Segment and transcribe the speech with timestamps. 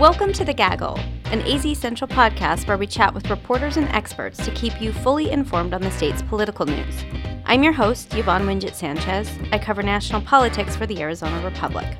[0.00, 4.42] Welcome to The Gaggle, an AZ Central podcast where we chat with reporters and experts
[4.46, 7.04] to keep you fully informed on the state's political news.
[7.44, 9.30] I'm your host, Yvonne Wingett Sanchez.
[9.52, 11.98] I cover national politics for the Arizona Republic.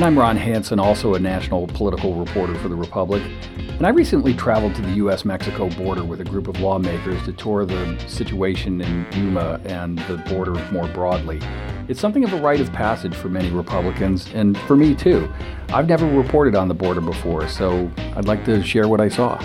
[0.00, 3.22] And I'm Ron Hansen, also a national political reporter for the Republic.
[3.58, 5.26] And I recently traveled to the U.S.
[5.26, 10.16] Mexico border with a group of lawmakers to tour the situation in Yuma and the
[10.30, 11.38] border more broadly.
[11.86, 15.30] It's something of a rite of passage for many Republicans, and for me too.
[15.68, 19.38] I've never reported on the border before, so I'd like to share what I saw.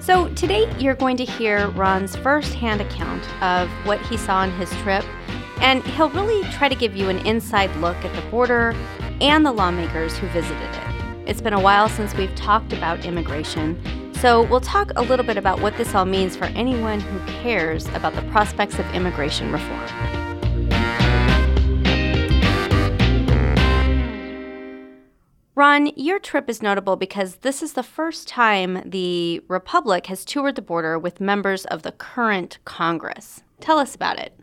[0.00, 4.70] So, today you're going to hear Ron's first-hand account of what he saw on his
[4.82, 5.06] trip,
[5.60, 8.74] and he'll really try to give you an inside look at the border
[9.20, 11.28] and the lawmakers who visited it.
[11.28, 13.80] It's been a while since we've talked about immigration,
[14.14, 17.86] so we'll talk a little bit about what this all means for anyone who cares
[17.88, 20.18] about the prospects of immigration reform.
[25.54, 30.54] Ron, your trip is notable because this is the first time the Republic has toured
[30.54, 33.42] the border with members of the current Congress.
[33.60, 34.38] Tell us about it.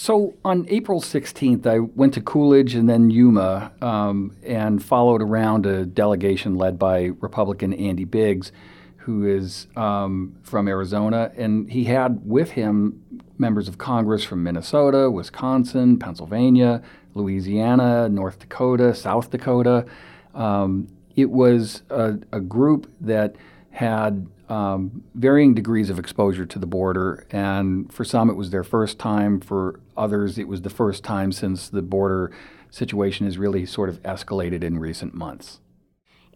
[0.00, 5.66] So on April 16th, I went to Coolidge and then Yuma um, and followed around
[5.66, 8.52] a delegation led by Republican Andy Biggs,
[8.98, 11.32] who is um, from Arizona.
[11.36, 13.02] And he had with him
[13.38, 16.80] members of Congress from Minnesota, Wisconsin, Pennsylvania,
[17.14, 19.84] Louisiana, North Dakota, South Dakota.
[20.32, 23.34] Um, it was a, a group that
[23.72, 28.64] had um, varying degrees of exposure to the border, and for some it was their
[28.64, 29.40] first time.
[29.40, 32.32] For others, it was the first time since the border
[32.70, 35.60] situation has really sort of escalated in recent months.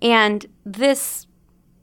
[0.01, 1.27] And this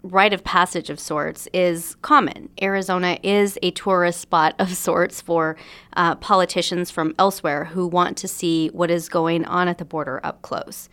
[0.02, 2.50] rite of passage of sorts is common.
[2.62, 5.58] Arizona is a tourist spot of sorts for
[5.98, 10.20] uh, politicians from elsewhere who want to see what is going on at the border
[10.24, 10.90] up close.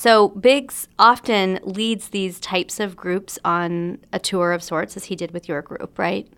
[0.00, 5.16] So Biggs often leads these types of groups on a tour of sorts, as he
[5.16, 6.32] did with your group, right?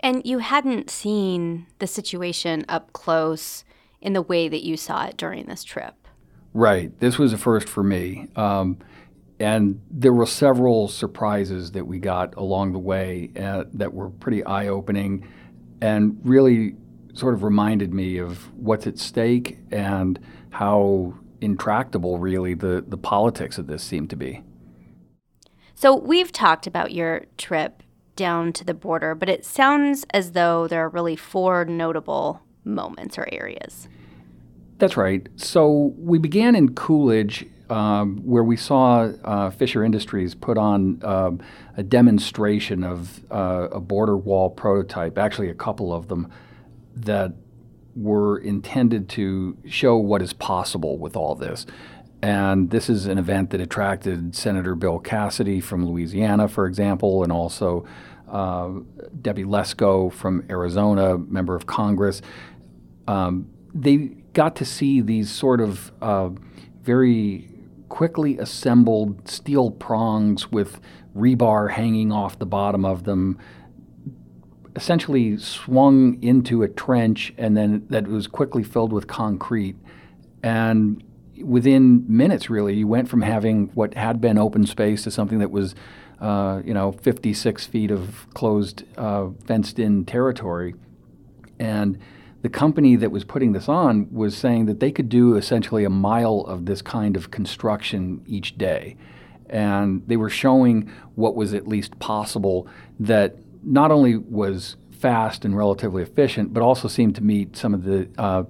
[0.00, 3.64] And you hadn't seen the situation up close
[4.02, 6.06] in the way that you saw it during this trip.
[6.52, 6.92] Right.
[7.00, 8.28] This was a first for me.
[8.36, 8.76] Um,
[9.40, 14.44] and there were several surprises that we got along the way uh, that were pretty
[14.44, 15.26] eye opening
[15.80, 16.74] and really
[17.14, 20.20] sort of reminded me of what's at stake and
[20.50, 24.42] how intractable, really, the, the politics of this seem to be.
[25.74, 27.82] So we've talked about your trip
[28.14, 33.18] down to the border, but it sounds as though there are really four notable moments
[33.18, 33.88] or areas.
[34.78, 35.26] That's right.
[35.36, 41.30] So we began in Coolidge, um, where we saw uh, Fisher Industries put on uh,
[41.76, 46.30] a demonstration of uh, a border wall prototype, actually, a couple of them,
[46.94, 47.32] that
[47.94, 51.66] were intended to show what is possible with all this.
[52.22, 57.32] And this is an event that attracted Senator Bill Cassidy from Louisiana, for example, and
[57.32, 57.84] also
[58.30, 58.70] uh,
[59.20, 62.22] Debbie Lesko from Arizona, member of Congress.
[63.08, 63.96] Um, they
[64.32, 66.30] got to see these sort of uh,
[66.82, 67.48] very
[67.88, 70.80] quickly assembled steel prongs with
[71.14, 73.38] rebar hanging off the bottom of them
[74.74, 79.76] essentially swung into a trench and then that was quickly filled with concrete.
[80.42, 81.02] And
[81.42, 85.50] within minutes, really, you went from having what had been open space to something that
[85.50, 85.74] was,
[86.20, 90.74] uh, you know, 56 feet of closed, uh, fenced in territory.
[91.58, 91.98] And
[92.42, 95.90] the company that was putting this on was saying that they could do essentially a
[95.90, 98.96] mile of this kind of construction each day.
[99.48, 102.66] And they were showing what was at least possible
[102.98, 107.84] that not only was fast and relatively efficient, but also seemed to meet some of
[107.84, 108.44] the uh,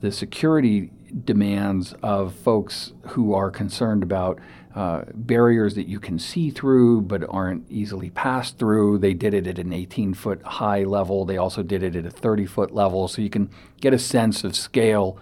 [0.00, 0.90] the security
[1.24, 4.40] demands of folks who are concerned about
[4.74, 8.98] uh, barriers that you can see through but aren't easily passed through.
[8.98, 11.24] They did it at an 18 foot high level.
[11.24, 13.50] They also did it at a 30 foot level, so you can
[13.80, 15.18] get a sense of scale.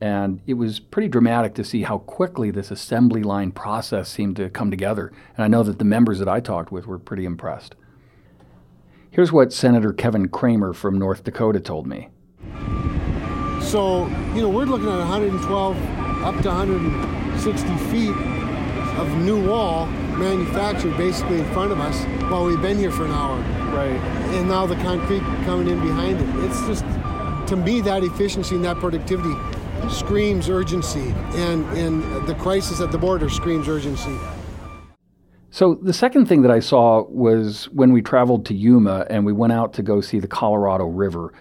[0.00, 4.50] And it was pretty dramatic to see how quickly this assembly line process seemed to
[4.50, 5.12] come together.
[5.36, 7.76] And I know that the members that I talked with were pretty impressed.
[9.12, 12.08] Here's what Senator Kevin Cramer from North Dakota told me.
[13.60, 15.76] So, you know, we're looking at 112
[16.24, 18.16] up to 160 feet
[18.96, 19.84] of new wall
[20.16, 23.36] manufactured basically in front of us while we've been here for an hour.
[23.76, 24.00] Right.
[24.34, 26.44] And now the concrete coming in behind it.
[26.46, 26.82] It's just,
[27.50, 29.34] to me, that efficiency and that productivity
[29.90, 31.14] screams urgency.
[31.34, 34.16] And, and the crisis at the border screams urgency.
[35.52, 39.34] So the second thing that I saw was when we traveled to Yuma and we
[39.34, 41.34] went out to go see the Colorado River.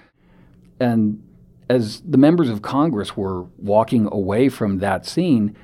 [0.81, 1.23] And
[1.69, 5.55] as the members of Congress were walking away from that scene,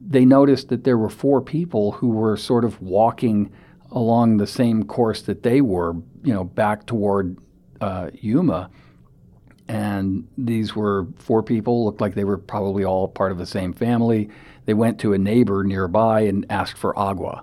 [0.00, 3.50] they noticed that there were four people who were sort of walking
[3.90, 7.36] along the same course that they were, you know, back toward
[7.80, 8.70] uh, Yuma.
[9.66, 13.72] And these were four people, looked like they were probably all part of the same
[13.72, 14.30] family.
[14.64, 17.42] They went to a neighbor nearby and asked for agua.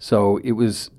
[0.00, 0.90] So it was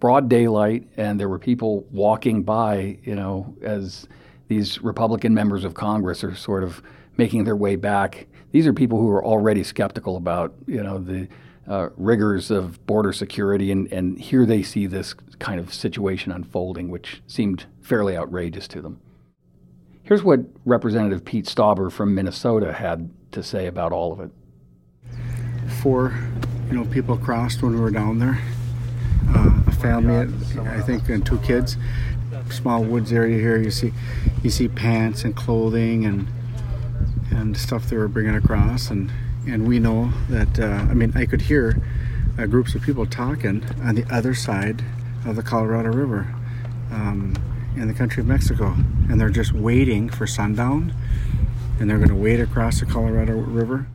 [0.00, 4.08] broad daylight, and there were people walking by, you know, as
[4.48, 6.82] these Republican members of Congress are sort of
[7.16, 8.26] making their way back.
[8.50, 11.28] These are people who are already skeptical about, you know, the
[11.68, 16.88] uh, rigors of border security, and, and here they see this kind of situation unfolding,
[16.88, 19.00] which seemed fairly outrageous to them.
[20.02, 24.30] Here's what Representative Pete Stauber from Minnesota had to say about all of it.
[25.80, 26.18] Four,
[26.70, 28.38] you know, people crossed when we were down there.
[29.28, 31.76] Uh, a family, I think, and two kids.
[32.50, 33.56] Small woods area here.
[33.56, 33.92] You see,
[34.42, 36.28] you see pants and clothing and
[37.30, 39.10] and stuff they were bringing across, and
[39.46, 40.58] and we know that.
[40.58, 41.80] Uh, I mean, I could hear
[42.38, 44.84] uh, groups of people talking on the other side
[45.26, 46.34] of the Colorado River.
[46.90, 47.34] Um,
[47.76, 48.74] in the country of Mexico,
[49.08, 50.92] and they're just waiting for sundown,
[51.78, 53.86] and they're going to wait across the Colorado River.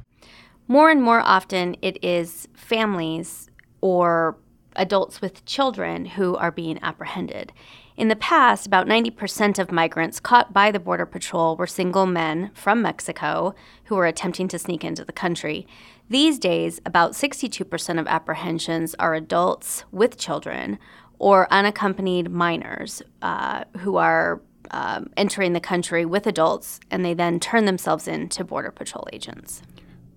[0.68, 3.52] More and more often, it is families
[3.82, 4.38] or
[4.76, 7.54] adults with children who are being apprehended.
[7.96, 12.52] In the past, about 90% of migrants caught by the Border Patrol were single men
[12.54, 15.66] from Mexico who were attempting to sneak into the country.
[16.10, 20.78] These days, about 62% of apprehensions are adults with children
[21.20, 24.42] or unaccompanied minors uh, who are
[24.72, 29.08] um, entering the country with adults and they then turn themselves in to Border Patrol
[29.14, 29.62] agents.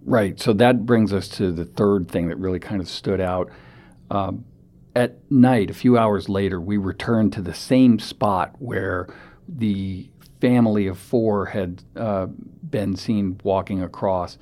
[0.09, 0.41] Right.
[0.41, 3.51] So that brings us to the third thing that really kind of stood out.
[4.11, 4.47] Um,
[4.97, 9.07] at night, a few hours later, we returned to the same spot where
[9.47, 10.09] the
[10.41, 14.39] family of four had uh, been seen walking across.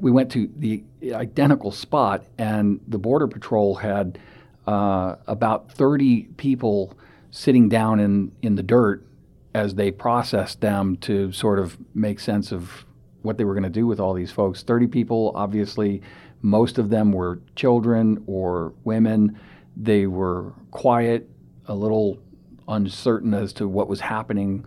[0.00, 4.18] We went to the identical spot, and the Border Patrol had
[4.66, 6.98] uh, about 30 people
[7.30, 9.06] sitting down in, in the dirt
[9.54, 12.84] as they processed them to sort of make sense of
[13.28, 14.62] what they were going to do with all these folks.
[14.62, 16.00] 30 people, obviously,
[16.40, 19.38] most of them were children or women.
[19.76, 21.28] They were quiet,
[21.66, 22.18] a little
[22.68, 24.64] uncertain as to what was happening.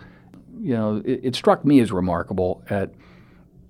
[0.62, 2.94] You know, it, it struck me as remarkable at,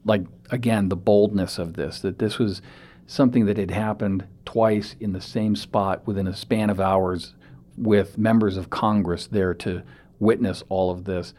[0.04, 2.62] like, again, the boldness of this, that this was
[3.08, 7.34] something that had happened twice in the same spot within a span of hours
[7.78, 9.84] with members of Congress there to
[10.20, 11.34] witness all of this.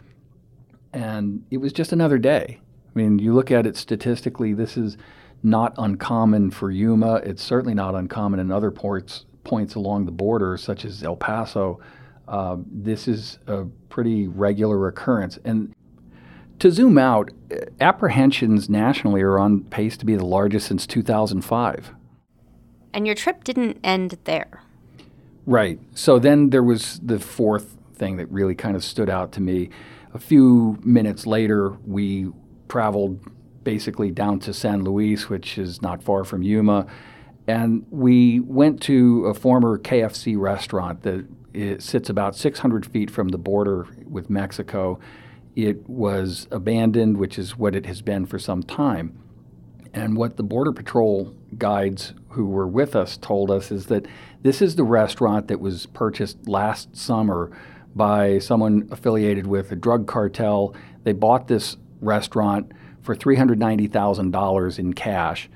[0.95, 2.62] And it was just another day.
[2.95, 4.97] I mean, you look at it statistically, this is
[5.43, 7.17] not uncommon for Yuma.
[7.17, 11.81] It's certainly not uncommon in other ports, points along the border, such as El Paso.
[12.29, 15.39] Uh, this is a pretty regular occurrence.
[15.45, 15.75] And
[16.61, 17.31] to zoom out,
[17.81, 21.93] apprehensions nationally are on pace to be the largest since 2005.
[22.95, 24.63] And your trip didn't end there.
[25.45, 25.81] Right.
[25.95, 29.71] So then there was the fourth thing that really kind of stood out to me.
[30.15, 32.31] A few minutes later, we
[32.73, 33.21] traveled
[33.65, 36.87] basically down to San Luis, which is not far from Yuma,
[37.47, 41.27] and we went to a former KFC restaurant that
[41.83, 44.99] sits about 600 feet from the border with Mexico
[45.55, 49.19] it was abandoned, which is what it has been for some time.
[49.95, 54.07] And what the Border Patrol guides who were with us told us is that
[54.41, 57.51] this is the restaurant that was purchased last summer
[57.95, 60.75] by someone affiliated with a drug cartel.
[61.05, 65.49] They bought this restaurant for $390,000 in cash.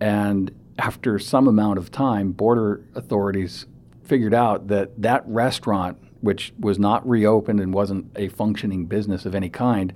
[0.00, 3.66] And after some amount of time, border authorities
[4.04, 9.34] figured out that that restaurant which was not reopened and wasn't a functioning business of
[9.34, 9.92] any kind,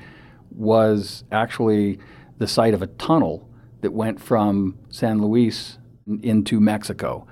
[0.50, 1.98] was actually
[2.38, 3.48] the site of a tunnel
[3.80, 5.78] that went from San Luis
[6.22, 7.26] into Mexico.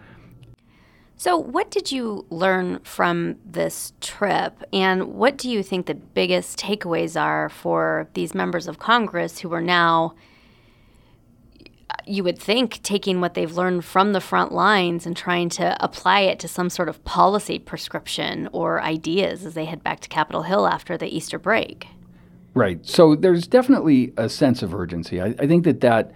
[1.20, 6.60] So, what did you learn from this trip, and what do you think the biggest
[6.60, 10.14] takeaways are for these members of Congress who are now
[12.06, 16.20] you would think taking what they've learned from the front lines and trying to apply
[16.20, 20.42] it to some sort of policy prescription or ideas as they head back to Capitol
[20.42, 21.88] Hill after the Easter break.
[22.54, 22.84] Right.
[22.86, 25.20] So there's definitely a sense of urgency.
[25.20, 26.12] I, I think that that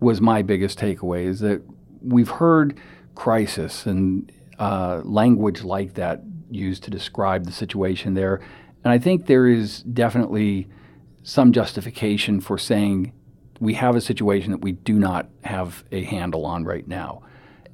[0.00, 1.62] was my biggest takeaway is that
[2.02, 2.78] we've heard
[3.14, 8.40] crisis and uh, language like that used to describe the situation there.
[8.84, 10.68] And I think there is definitely
[11.22, 13.12] some justification for saying
[13.58, 17.22] we have a situation that we do not have a handle on right now.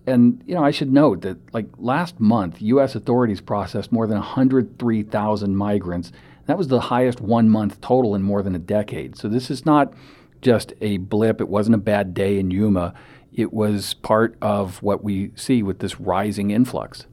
[0.06, 2.94] And you know, I should note that like last month, U.S.
[2.94, 6.12] authorities processed more than 103,000 migrants.
[6.46, 9.16] That was the highest one-month total in more than a decade.
[9.16, 9.92] So this is not
[10.40, 11.40] just a blip.
[11.40, 12.94] It wasn't a bad day in Yuma.
[13.34, 17.06] It was part of what we see with this rising influx.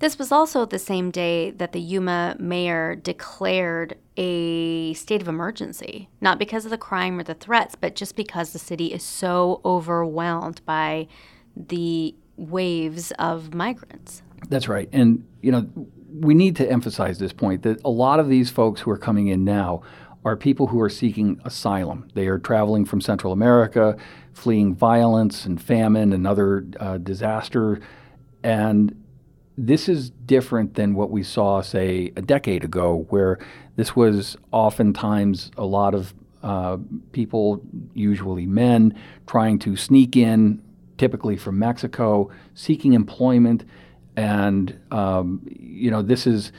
[0.00, 6.08] This was also the same day that the Yuma mayor declared a state of emergency,
[6.20, 9.60] not because of the crime or the threats, but just because the city is so
[9.64, 11.08] overwhelmed by
[11.56, 14.22] the waves of migrants.
[14.48, 14.88] That's right.
[14.92, 15.66] And, you know,
[16.20, 19.28] we need to emphasize this point that a lot of these folks who are coming
[19.28, 19.82] in now
[20.24, 22.08] are people who are seeking asylum.
[22.14, 23.96] They are traveling from Central America,
[24.32, 27.80] fleeing violence and famine and other uh, disaster.
[28.42, 29.02] And
[29.56, 33.38] this is different than what we saw, say, a decade ago, where
[33.76, 36.78] this was oftentimes a lot of uh,
[37.12, 37.62] people,
[37.94, 38.94] usually men,
[39.26, 40.62] trying to sneak in,
[40.98, 43.64] typically from Mexico, seeking employment.
[44.16, 46.52] And, um, you know, this has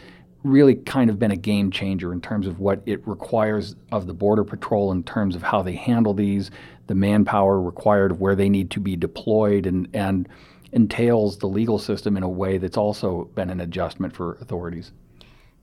[0.46, 4.14] really kind of been a game changer in terms of what it requires of the
[4.14, 6.52] Border Patrol in terms of how they handle these,
[6.88, 10.30] the manpower required of where they need to be deployed, and, and
[10.72, 14.92] entails the legal system in a way that's also been an adjustment for authorities.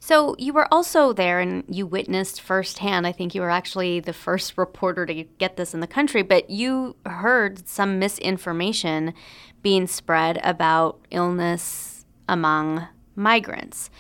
[0.01, 3.07] So you were also there and you witnessed firsthand.
[3.07, 6.51] I think you were actually the first reporter to get this in the country, but
[6.51, 9.15] you heard some misinformation
[9.63, 13.91] being spread about illness among migrants.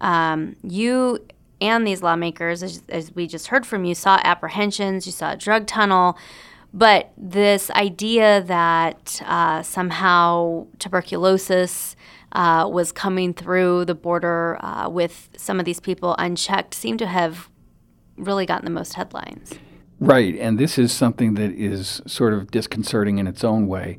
[0.00, 1.20] Um, you
[1.60, 5.36] and these lawmakers, as, as we just heard from you, saw apprehensions, you saw a
[5.36, 6.16] drug tunnel.
[6.72, 11.96] But this idea that uh, somehow tuberculosis
[12.32, 17.06] uh, was coming through the border uh, with some of these people unchecked seemed to
[17.06, 17.50] have
[18.16, 19.52] really gotten the most headlines.
[19.98, 23.98] Right, and this is something that is sort of disconcerting in its own way.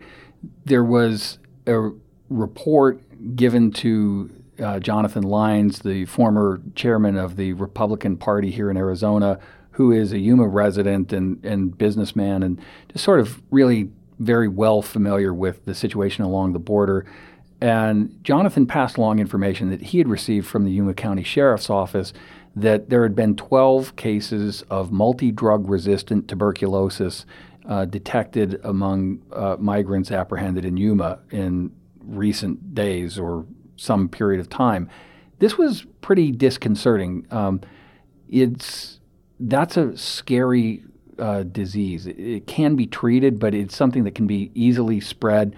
[0.65, 1.91] There was a
[2.29, 8.77] report given to uh, Jonathan Lines, the former chairman of the Republican Party here in
[8.77, 9.39] Arizona,
[9.72, 12.60] who is a Yuma resident and, and businessman and
[12.91, 13.89] just sort of really
[14.20, 17.05] very well familiar with the situation along the border.
[17.60, 22.12] And Jonathan passed along information that he had received from the Yuma County Sheriff's Office
[22.55, 27.25] that there had been 12 cases of multi drug resistant tuberculosis
[27.65, 31.72] uh, detected among uh, migrants apprehended in Yuma in
[32.03, 33.46] recent days or
[33.81, 34.89] some period of time.
[35.39, 37.25] This was pretty disconcerting.
[37.31, 37.61] Um,
[38.29, 39.00] it's
[39.39, 40.83] that's a scary
[41.17, 42.05] uh, disease.
[42.05, 45.55] It, can be treated, but it's something that can be easily spread.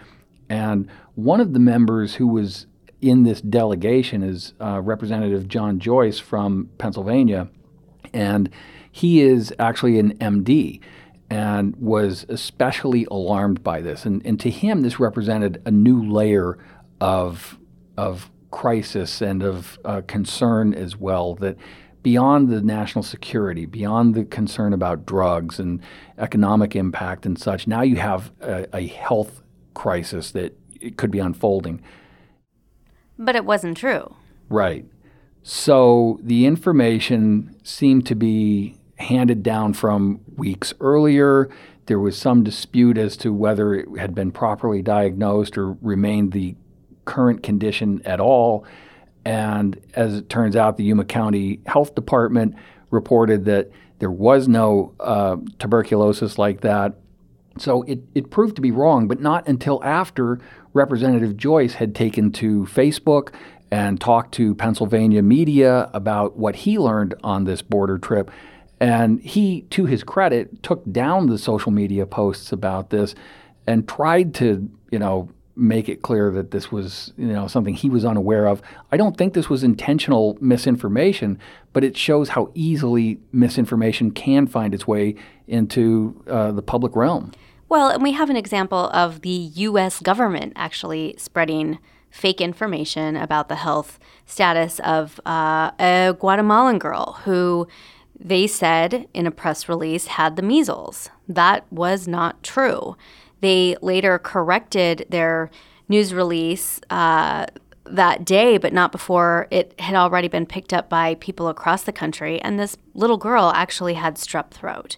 [0.50, 2.66] And one of the members who was
[3.02, 7.50] in this delegation is uh, Representative John Joyce from Pennsylvania,
[8.14, 8.50] and
[8.92, 10.80] he is actually an MD
[11.30, 14.06] and was especially alarmed by this.
[14.06, 16.58] And, and to him, this represented a new layer
[17.02, 17.58] of,
[17.98, 21.58] of crisis and of uh, concern as well that
[22.04, 25.82] beyond the national security, beyond the concern about drugs and
[26.18, 29.42] economic impact and such, now you have a, a health
[29.74, 30.58] crisis that
[30.98, 31.82] could be unfolding.
[33.18, 34.16] But it wasn't true.
[34.50, 34.86] Right.
[35.44, 41.50] So the information seemed to be handed down from weeks earlier.
[41.88, 46.56] There was some dispute as to whether it had been properly diagnosed or remained the
[47.06, 48.66] current condition at all.
[49.26, 52.56] And as it turns out, the Yuma County Health Department
[52.92, 56.96] reported that there was no uh, tuberculosis like that.
[57.58, 60.40] So it, it proved to be wrong, but not until after
[60.74, 63.34] Representative Joyce had taken to Facebook
[63.72, 68.30] and talked to Pennsylvania media about what he learned on this border trip.
[68.80, 73.16] And he, to his credit, took down the social media posts about this
[73.66, 77.90] and tried to, you know, make it clear that this was you know something he
[77.90, 78.62] was unaware of.
[78.92, 81.40] I don't think this was intentional misinformation,
[81.74, 85.16] but it shows how easily misinformation can find its way
[85.48, 87.32] into uh, the public realm.
[87.70, 90.00] Well, and we have an example of the U.S.
[90.00, 91.80] government actually spreading
[92.12, 97.68] fake information about the health status of uh, a Guatemalan girl who
[98.20, 101.10] they said in a press release had the measles.
[101.28, 102.96] That was not true.
[103.44, 105.52] They later corrected their
[105.90, 107.48] news release uh,
[107.86, 111.92] that day, but not before it had already been picked up by people across the
[111.92, 112.42] country.
[112.42, 114.96] And this little girl actually had strep throat.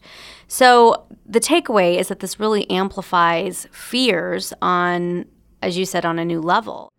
[0.48, 5.25] So the takeaway is that this really amplifies fears on,
[5.64, 6.92] as you said, on a new level.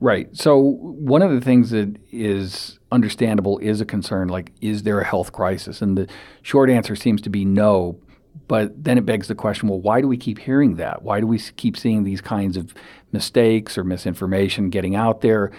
[0.00, 0.34] Right.
[0.34, 5.04] So one of the things that is understandable is a concern like, is there a
[5.04, 5.82] health crisis?
[5.82, 6.08] And the
[6.40, 8.00] short answer seems to be no,
[8.48, 11.02] but then it begs the question well, why do we keep hearing that?
[11.02, 12.74] Why do we keep seeing these kinds of
[13.12, 15.52] mistakes or misinformation getting out there?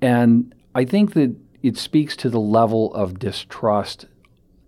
[0.00, 4.06] And I think that it speaks to the level of distrust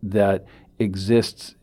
[0.03, 0.47] that
[0.79, 1.55] exists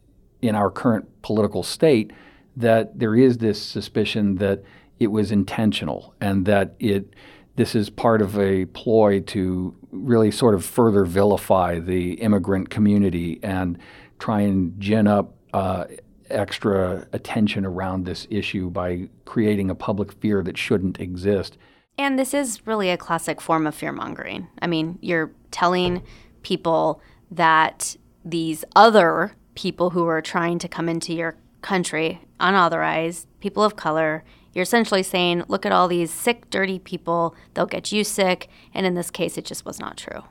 [0.41, 2.11] in our current political state
[2.55, 4.63] that there is this suspicion that
[4.99, 7.13] it was intentional and that it
[7.57, 13.39] this is part of a ploy to really sort of further vilify the immigrant community
[13.41, 13.77] and
[14.19, 15.87] try and gin up uh,
[16.29, 21.57] extra attention around this issue by creating a public fear that shouldn't exist.
[21.97, 24.49] And this is really a classic form of fear mongering.
[24.61, 26.03] I mean, you're telling
[26.41, 27.95] people that
[28.25, 34.25] these other people who are trying to come into your country unauthorized, people of color,
[34.53, 38.49] you're essentially saying, look at all these sick, dirty people, they'll get you sick.
[38.73, 40.23] And in this case, it just was not true.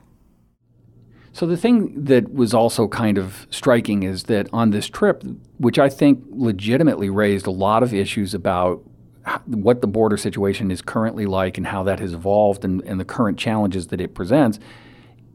[1.35, 5.21] So the thing that was also kind of striking is that on this trip,
[5.57, 8.81] which I think legitimately raised a lot of issues about
[9.45, 13.03] what the border situation is currently like and how that has evolved and, and the
[13.03, 14.61] current challenges that it presents,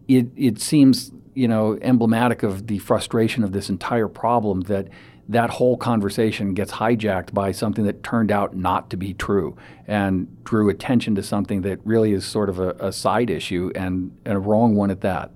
[0.09, 4.89] it, it seems you know emblematic of the frustration of this entire problem that
[5.29, 9.55] that whole conversation gets hijacked by something that turned out not to be true
[9.87, 14.17] and drew attention to something that really is sort of a, a side issue and,
[14.25, 15.31] and a wrong one at that.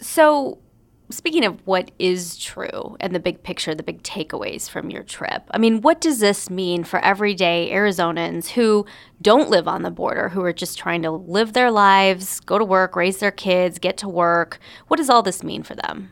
[0.00, 0.58] So,
[1.10, 5.42] speaking of what is true and the big picture, the big takeaways from your trip,
[5.50, 8.86] I mean, what does this mean for everyday Arizonans who
[9.20, 12.64] don't live on the border, who are just trying to live their lives, go to
[12.64, 14.60] work, raise their kids, get to work?
[14.86, 16.10] What does all this mean for them?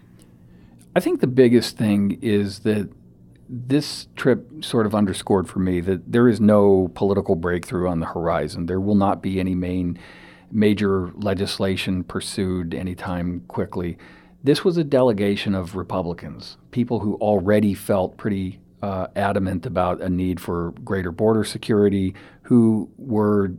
[0.97, 2.89] I think the biggest thing is that
[3.49, 8.07] this trip sort of underscored for me that there is no political breakthrough on the
[8.07, 8.67] horizon.
[8.67, 9.99] There will not be any main
[10.51, 13.99] major legislation pursued anytime quickly.
[14.43, 20.09] This was a delegation of Republicans, people who already felt pretty uh, adamant about a
[20.09, 23.53] need for greater border security, who were,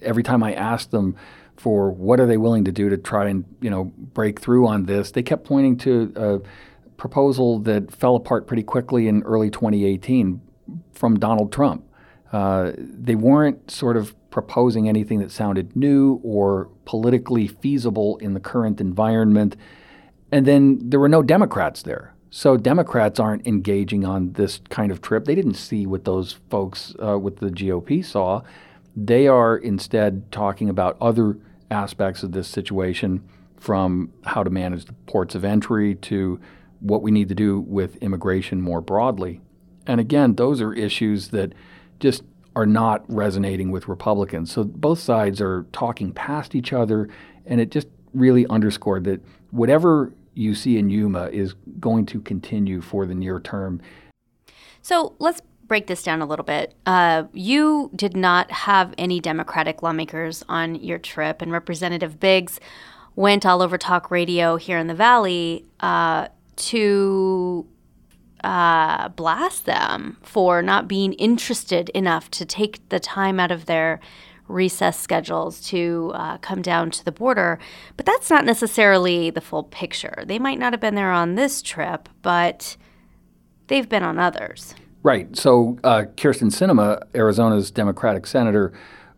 [0.00, 1.16] every time I asked them
[1.56, 4.86] for what are they willing to do to try and, you know, break through on
[4.86, 10.40] this, they kept pointing to a proposal that fell apart pretty quickly in early 2018
[10.92, 11.84] from Donald Trump.
[12.32, 18.40] Uh, they weren't sort of proposing anything that sounded new or politically feasible in the
[18.40, 19.56] current environment.
[20.30, 22.14] And then there were no Democrats there.
[22.30, 25.24] So Democrats aren't engaging on this kind of trip.
[25.24, 28.42] They didn't see what those folks uh, with the GOP saw.
[28.94, 31.38] They are instead talking about other
[31.70, 36.38] aspects of this situation from how to manage the ports of entry to
[36.80, 39.40] what we need to do with immigration more broadly.
[39.86, 41.54] And again, those are issues that
[41.98, 42.22] just
[42.58, 44.50] are not resonating with Republicans.
[44.50, 47.08] So both sides are talking past each other,
[47.46, 49.20] and it just really underscored that
[49.52, 53.80] whatever you see in Yuma is going to continue for the near term.
[54.82, 56.74] So let's break this down a little bit.
[56.84, 62.58] Uh, you did not have any Democratic lawmakers on your trip, and Representative Biggs
[63.14, 67.68] went all over talk radio here in the Valley uh, to
[68.44, 74.00] uh, blast them for not being interested enough to take the time out of their
[74.48, 77.58] recess schedules to uh, come down to the border.
[77.96, 80.24] But that's not necessarily the full picture.
[80.26, 82.76] They might not have been there on this trip, but
[83.66, 84.74] they've been on others.
[85.02, 85.36] Right.
[85.36, 88.72] So uh, Kyrsten Sinema, Arizona's Democratic senator,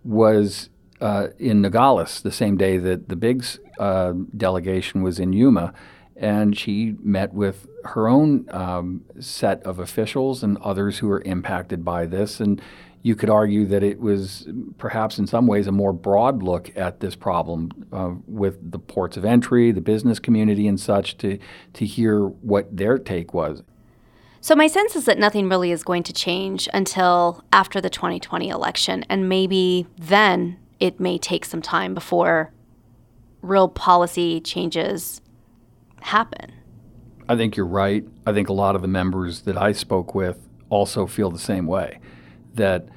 [0.05, 0.69] was
[1.01, 5.73] uh, in Nogales the same day that the Biggs uh, delegation was in Yuma
[6.21, 11.83] and she met with her own um, set of officials and others who were impacted
[11.83, 12.41] by this.
[12.41, 12.61] And
[13.03, 17.01] you could argue that it was perhaps in some ways a more broad look at
[17.01, 21.39] this problem uh, with the ports of entry, the business community, and such to,
[21.73, 23.63] to hear what their take was.
[24.43, 28.49] So, my sense is that nothing really is going to change until after the 2020
[28.49, 32.53] election, and maybe then it may take some time before
[33.43, 35.21] real policy changes
[36.01, 36.53] happen.
[37.29, 38.05] I think you're right.
[38.27, 41.67] I think a lot of the members that I spoke with also feel the same
[41.67, 42.01] way
[42.55, 42.89] that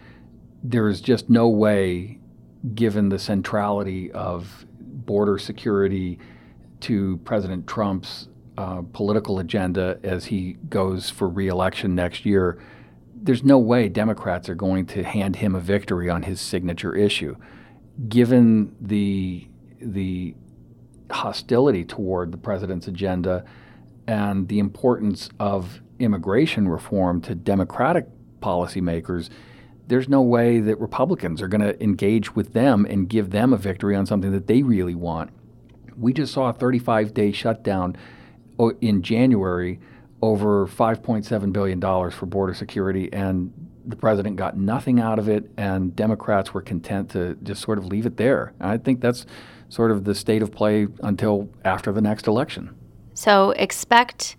[0.63, 2.19] there is just no way,
[2.73, 6.17] given the centrality of border security
[6.79, 12.59] to President Trump's uh, political agenda as he goes for reelection next year,
[13.15, 17.35] there's no way Democrats are going to hand him a victory on his signature issue.
[18.07, 19.47] Given the
[19.79, 20.35] the
[21.13, 23.45] hostility toward the president's agenda
[24.07, 28.07] and the importance of immigration reform to Democratic
[28.41, 29.29] policymakers,
[29.87, 33.57] there's no way that Republicans are going to engage with them and give them a
[33.57, 35.29] victory on something that they really want.
[35.97, 37.95] We just saw a 35 day shutdown
[38.59, 39.79] oh, in January
[40.21, 43.51] over $5.7 billion for border security, and
[43.85, 47.85] the president got nothing out of it, and Democrats were content to just sort of
[47.87, 48.53] leave it there.
[48.61, 49.25] I think that's
[49.73, 52.75] sort of the state of play until after the next election.
[53.15, 54.35] So expect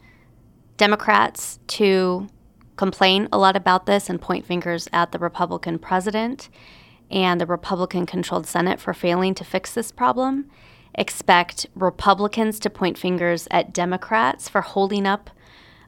[0.76, 2.28] Democrats to
[2.76, 6.48] complain a lot about this and point fingers at the Republican president
[7.10, 10.48] and the Republican controlled Senate for failing to fix this problem.
[10.94, 15.30] Expect Republicans to point fingers at Democrats for holding up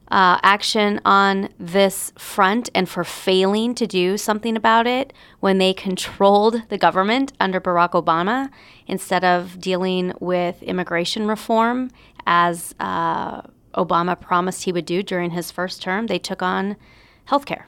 [0.09, 5.73] uh, action on this front and for failing to do something about it when they
[5.73, 8.49] controlled the government under Barack Obama
[8.87, 11.91] instead of dealing with immigration reform
[12.25, 13.41] as uh,
[13.73, 16.07] Obama promised he would do during his first term.
[16.07, 16.77] They took on
[17.25, 17.67] health care,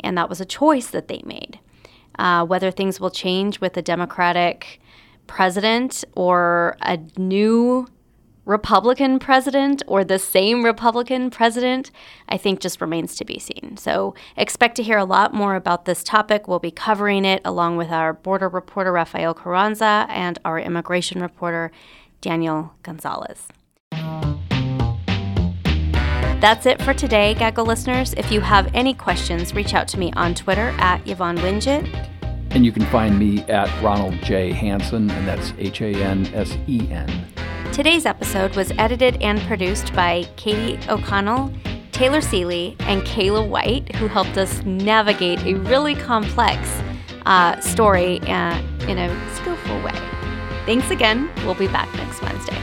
[0.00, 1.58] and that was a choice that they made.
[2.18, 4.80] Uh, whether things will change with a Democratic
[5.26, 7.86] president or a new
[8.48, 11.90] Republican president or the same Republican president,
[12.30, 13.76] I think just remains to be seen.
[13.76, 16.48] So expect to hear a lot more about this topic.
[16.48, 21.70] We'll be covering it along with our border reporter, Rafael Carranza, and our immigration reporter,
[22.22, 23.48] Daniel Gonzalez.
[26.40, 28.14] That's it for today, Gaggle listeners.
[28.14, 31.84] If you have any questions, reach out to me on Twitter at Yvonne Wingett.
[32.50, 34.52] And you can find me at Ronald J.
[34.52, 37.26] Hansen, and that's H A N S E N.
[37.72, 41.52] Today's episode was edited and produced by Katie O'Connell,
[41.92, 46.68] Taylor Seeley, and Kayla White, who helped us navigate a really complex
[47.26, 49.92] uh, story uh, in a skillful way.
[50.66, 51.30] Thanks again.
[51.44, 52.58] We'll be back next Wednesday.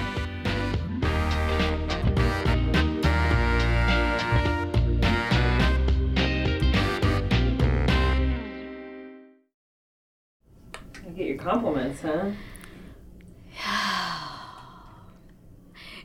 [11.15, 12.31] get your compliments, huh?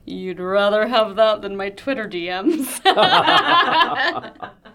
[0.05, 2.81] You'd rather have that than my Twitter DMs.